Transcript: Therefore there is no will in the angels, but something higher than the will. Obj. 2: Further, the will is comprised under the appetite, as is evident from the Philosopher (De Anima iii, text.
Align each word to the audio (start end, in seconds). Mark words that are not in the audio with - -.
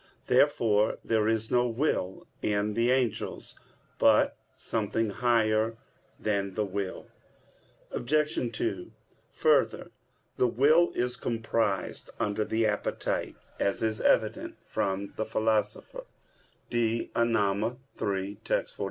Therefore 0.25 0.97
there 1.05 1.27
is 1.27 1.51
no 1.51 1.67
will 1.67 2.25
in 2.41 2.73
the 2.73 2.89
angels, 2.89 3.53
but 3.99 4.35
something 4.55 5.11
higher 5.11 5.77
than 6.19 6.55
the 6.55 6.65
will. 6.65 7.05
Obj. 7.91 8.49
2: 8.51 8.91
Further, 9.31 9.91
the 10.37 10.47
will 10.47 10.91
is 10.95 11.17
comprised 11.17 12.09
under 12.19 12.43
the 12.43 12.65
appetite, 12.65 13.35
as 13.59 13.83
is 13.83 14.01
evident 14.01 14.57
from 14.65 15.13
the 15.17 15.23
Philosopher 15.25 16.05
(De 16.71 17.11
Anima 17.15 17.77
iii, 18.01 18.37
text. 18.43 18.79